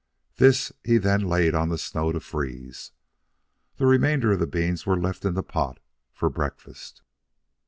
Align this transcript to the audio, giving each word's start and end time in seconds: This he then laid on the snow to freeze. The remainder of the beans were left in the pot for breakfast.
This 0.37 0.71
he 0.83 0.97
then 0.97 1.21
laid 1.21 1.53
on 1.53 1.69
the 1.69 1.77
snow 1.77 2.11
to 2.11 2.19
freeze. 2.19 2.91
The 3.77 3.85
remainder 3.85 4.31
of 4.31 4.39
the 4.39 4.47
beans 4.47 4.83
were 4.83 4.97
left 4.99 5.25
in 5.25 5.35
the 5.35 5.43
pot 5.43 5.79
for 6.11 6.27
breakfast. 6.27 7.03